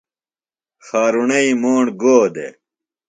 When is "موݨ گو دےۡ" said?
1.61-2.53